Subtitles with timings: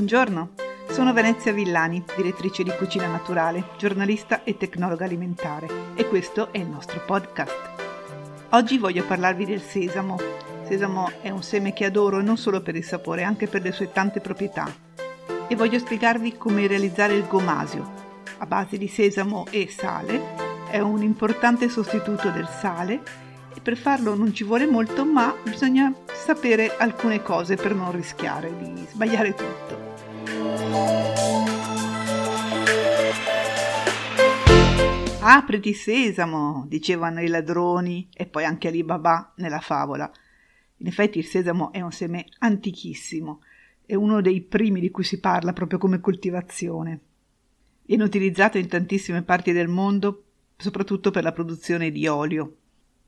[0.00, 0.54] Buongiorno,
[0.92, 6.68] sono Venezia Villani, direttrice di Cucina Naturale, giornalista e tecnologa alimentare e questo è il
[6.68, 7.54] nostro podcast.
[8.48, 10.16] Oggi voglio parlarvi del sesamo.
[10.66, 13.92] Sesamo è un seme che adoro non solo per il sapore, anche per le sue
[13.92, 14.74] tante proprietà.
[15.46, 17.92] E voglio spiegarvi come realizzare il gomasio,
[18.38, 20.18] a base di sesamo e sale.
[20.70, 23.02] È un importante sostituto del sale
[23.54, 28.50] e per farlo non ci vuole molto, ma bisogna sapere alcune cose per non rischiare
[28.56, 29.89] di sbagliare tutto.
[35.22, 40.10] Apriti sesamo, dicevano i ladroni e poi anche Alibaba nella favola.
[40.78, 43.42] In effetti il sesamo è un seme antichissimo,
[43.84, 47.00] è uno dei primi di cui si parla proprio come coltivazione.
[47.84, 50.24] Viene utilizzato in tantissime parti del mondo,
[50.56, 52.56] soprattutto per la produzione di olio.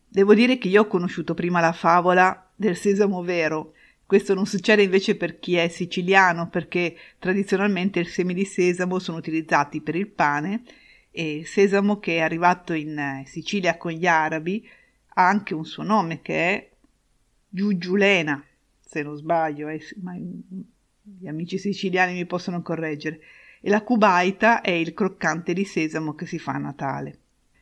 [0.07, 3.73] Devo dire che io ho conosciuto prima la favola del sesamo vero.
[4.05, 9.17] Questo non succede invece per chi è siciliano, perché tradizionalmente i semi di sesamo sono
[9.17, 10.63] utilizzati per il pane
[11.15, 14.67] e sesamo che è arrivato in Sicilia con gli arabi
[15.15, 16.71] ha anche un suo nome che è
[17.55, 18.43] Giugiulena,
[18.81, 23.21] se non sbaglio, eh, ma gli amici siciliani mi possono correggere.
[23.61, 27.19] E la cubaita è il croccante di sesamo che si fa a Natale.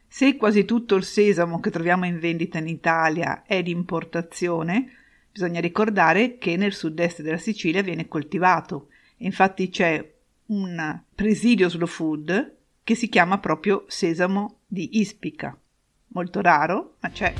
[0.06, 4.92] Se quasi tutto il sesamo che troviamo in vendita in Italia è di importazione,
[5.30, 8.90] bisogna ricordare che nel sud-est della Sicilia viene coltivato.
[9.18, 10.08] Infatti c'è
[10.46, 12.58] un presidio slow food
[12.90, 15.56] che si chiama proprio sesamo di Ispica.
[16.08, 17.32] Molto raro, ma c'è.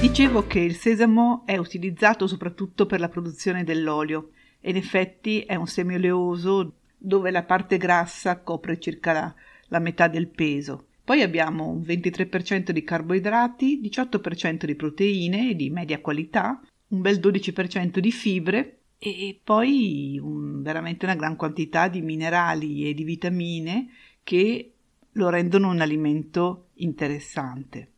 [0.00, 5.56] Dicevo che il sesamo è utilizzato soprattutto per la produzione dell'olio e in effetti è
[5.56, 9.34] un semioleoso dove la parte grassa copre circa la,
[9.66, 10.90] la metà del peso.
[11.02, 17.98] Poi abbiamo un 23% di carboidrati, 18% di proteine di media qualità, un bel 12%
[17.98, 23.88] di fibre e poi un, veramente una gran quantità di minerali e di vitamine
[24.22, 24.72] che
[25.12, 27.92] lo rendono un alimento interessante.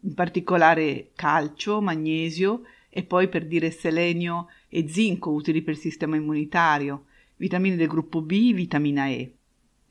[0.00, 6.16] In particolare calcio, magnesio e poi per dire selenio e zinco utili per il sistema
[6.16, 7.06] immunitario,
[7.36, 9.33] vitamine del gruppo B, vitamina E.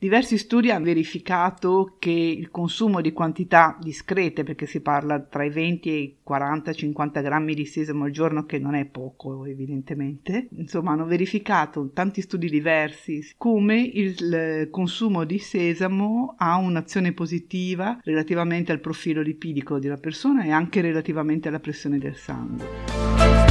[0.04, 5.48] Diversi studi hanno verificato che il consumo di quantità discrete, perché si parla tra i
[5.48, 10.92] 20 e i 40-50 grammi di sesamo al giorno, che non è poco evidentemente, insomma
[10.92, 18.80] hanno verificato tanti studi diversi come il consumo di sesamo ha un'azione positiva relativamente al
[18.80, 23.43] profilo lipidico della persona e anche relativamente alla pressione del sangue.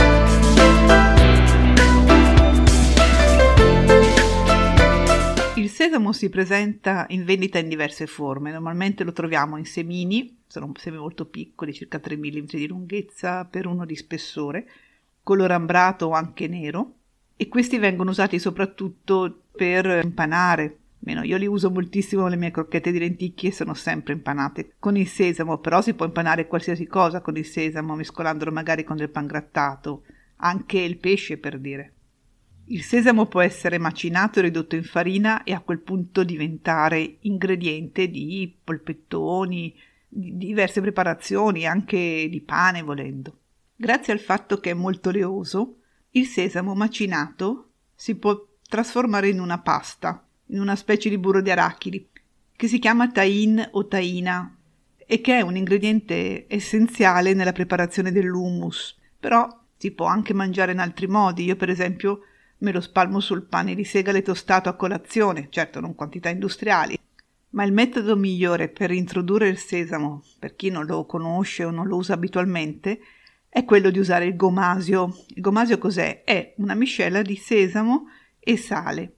[5.64, 10.70] Il sesamo si presenta in vendita in diverse forme, normalmente lo troviamo in semini, sono
[10.76, 14.68] semi molto piccoli, circa 3 mm di lunghezza per uno di spessore,
[15.24, 16.96] colore ambrato o anche nero,
[17.38, 20.80] e questi vengono usati soprattutto per impanare.
[21.00, 25.08] Meno, io li uso moltissimo le mie crocchette di lenticchie sono sempre impanate con il
[25.08, 30.04] sesamo, però si può impanare qualsiasi cosa con il sesamo, mescolandolo magari con del pangrattato,
[30.36, 31.93] anche il pesce per dire.
[32.66, 38.10] Il sesamo può essere macinato e ridotto in farina e a quel punto diventare ingrediente
[38.10, 39.76] di polpettoni,
[40.08, 43.40] di diverse preparazioni, anche di pane volendo.
[43.76, 45.80] Grazie al fatto che è molto oleoso,
[46.12, 51.52] il sesamo macinato si può trasformare in una pasta, in una specie di burro di
[51.52, 52.08] arachidi,
[52.56, 54.56] che si chiama tain o taina
[55.06, 60.80] e che è un ingrediente essenziale nella preparazione dell'hummus, però si può anche mangiare in
[60.80, 61.44] altri modi.
[61.44, 62.22] Io per esempio
[62.64, 66.98] me lo spalmo sul pane di segale tostato a colazione, certo non quantità industriali.
[67.50, 71.88] Ma il metodo migliore per introdurre il sesamo, per chi non lo conosce o non
[71.88, 73.00] lo usa abitualmente,
[73.50, 75.14] è quello di usare il gomasio.
[75.28, 76.24] Il gomasio cos'è?
[76.24, 78.06] È una miscela di sesamo
[78.40, 79.14] e sale.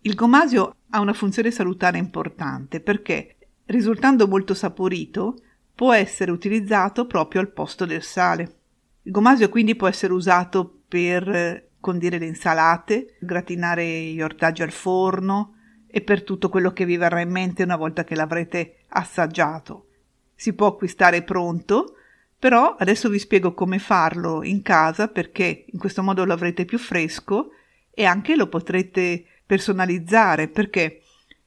[0.00, 3.36] Il gomasio ha una funzione salutare importante perché,
[3.66, 5.36] risultando molto saporito,
[5.74, 8.56] può essere utilizzato proprio al posto del sale.
[9.02, 15.54] Il gomasio quindi può essere usato per condire le insalate, gratinare gli ortaggi al forno
[15.86, 19.86] e per tutto quello che vi verrà in mente una volta che l'avrete assaggiato.
[20.34, 21.96] Si può acquistare pronto,
[22.38, 26.78] però adesso vi spiego come farlo in casa perché in questo modo lo avrete più
[26.78, 27.50] fresco
[27.90, 31.02] e anche lo potrete personalizzare perché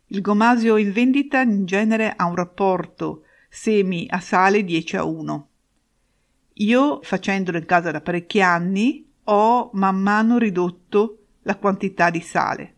[0.07, 5.47] il gomasio in vendita in genere ha un rapporto semi a sale 10 a 1.
[6.57, 12.75] Io facendolo in casa da parecchi anni ho man mano ridotto la quantità di sale.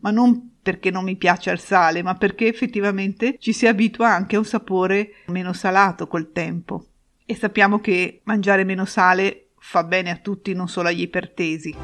[0.00, 4.36] Ma non perché non mi piace il sale, ma perché effettivamente ci si abitua anche
[4.36, 6.86] a un sapore meno salato col tempo.
[7.28, 11.74] e sappiamo che mangiare meno sale fa bene a tutti, non solo agli ipertesi.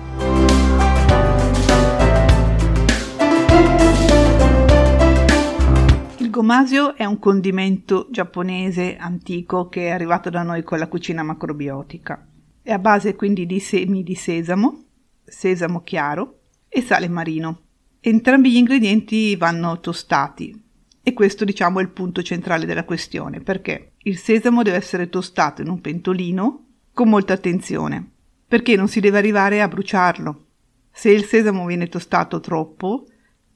[6.18, 11.24] Il gomasio è un condimento giapponese antico che è arrivato da noi con la cucina
[11.24, 12.24] macrobiotica.
[12.64, 14.84] È a base quindi di semi di sesamo,
[15.24, 17.62] sesamo chiaro e sale marino.
[17.98, 20.62] Entrambi gli ingredienti vanno tostati
[21.02, 25.60] e questo diciamo è il punto centrale della questione perché il sesamo deve essere tostato
[25.60, 28.10] in un pentolino con molta attenzione
[28.46, 30.46] perché non si deve arrivare a bruciarlo.
[30.92, 33.06] Se il sesamo viene tostato troppo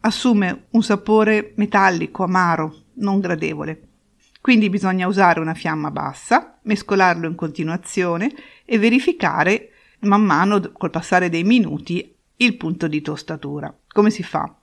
[0.00, 3.82] assume un sapore metallico, amaro, non gradevole.
[4.46, 8.32] Quindi bisogna usare una fiamma bassa, mescolarlo in continuazione
[8.64, 9.70] e verificare
[10.02, 13.76] man mano col passare dei minuti il punto di tostatura.
[13.88, 14.56] Come si fa?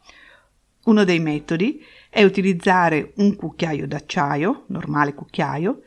[0.85, 5.81] Uno dei metodi è utilizzare un cucchiaio d'acciaio, normale cucchiaio,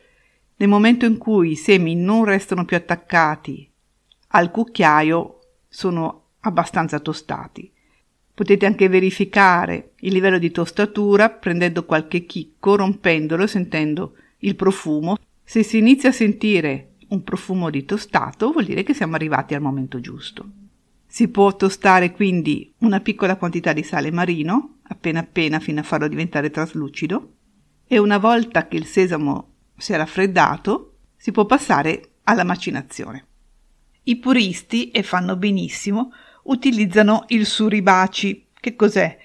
[0.57, 3.67] nel momento in cui i semi non restano più attaccati
[4.27, 7.73] al cucchiaio sono abbastanza tostati.
[8.37, 15.17] Potete anche verificare il livello di tostatura prendendo qualche chicco, rompendolo e sentendo il profumo.
[15.43, 19.61] Se si inizia a sentire un profumo di tostato vuol dire che siamo arrivati al
[19.61, 20.47] momento giusto.
[21.07, 26.07] Si può tostare quindi una piccola quantità di sale marino, appena appena fino a farlo
[26.07, 27.31] diventare traslucido,
[27.87, 33.25] e una volta che il sesamo si è raffreddato, si può passare alla macinazione.
[34.03, 36.11] I puristi, e fanno benissimo,
[36.47, 38.47] utilizzano il suribaci.
[38.59, 39.17] Che cos'è?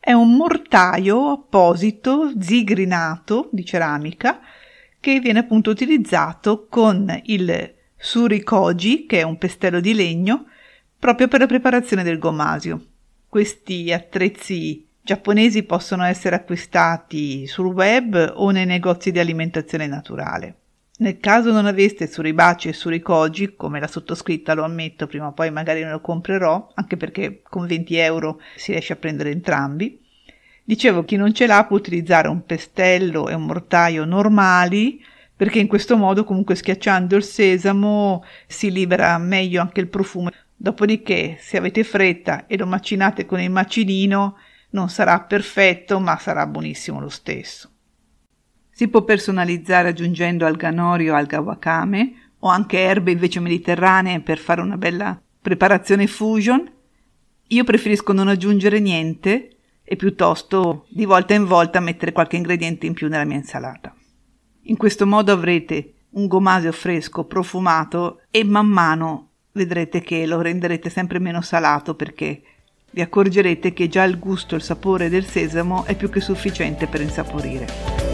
[0.00, 4.40] È un mortaio apposito, zigrinato, di ceramica,
[5.00, 10.46] che viene appunto utilizzato con il surikoji, che è un pestello di legno,
[10.98, 12.84] proprio per la preparazione del gomasio.
[13.28, 20.56] Questi attrezzi giapponesi possono essere acquistati sul web o nei negozi di alimentazione naturale.
[20.98, 25.50] Nel caso non aveste suribaci e surikoji, come la sottoscritta lo ammetto, prima o poi
[25.50, 30.00] magari ne lo comprerò, anche perché con 20 euro si riesce a prendere entrambi.
[30.64, 35.04] Dicevo, chi non ce l'ha può utilizzare un pestello e un mortaio normali,
[35.36, 40.30] perché in questo modo comunque schiacciando il sesamo si libera meglio anche il profumo.
[40.56, 44.38] Dopodiché, se avete fretta e lo macinate con il macinino,
[44.70, 47.70] non sarà perfetto, ma sarà buonissimo lo stesso.
[48.76, 54.36] Si può personalizzare aggiungendo alga nori o alga wakame o anche erbe invece mediterranee per
[54.36, 56.70] fare una bella preparazione fusion.
[57.46, 62.92] Io preferisco non aggiungere niente e piuttosto di volta in volta mettere qualche ingrediente in
[62.92, 63.96] più nella mia insalata.
[64.64, 70.90] In questo modo avrete un gomasio fresco, profumato e man mano vedrete che lo renderete
[70.90, 72.42] sempre meno salato perché
[72.90, 76.86] vi accorgerete che già il gusto e il sapore del sesamo è più che sufficiente
[76.86, 78.05] per insaporire.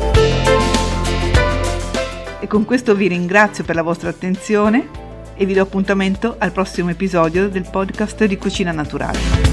[2.43, 4.89] E con questo vi ringrazio per la vostra attenzione
[5.37, 9.52] e vi do appuntamento al prossimo episodio del podcast di Cucina Naturale.